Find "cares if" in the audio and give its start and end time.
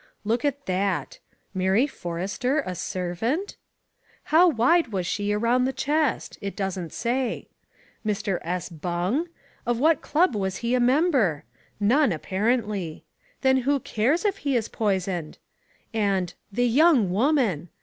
13.79-14.37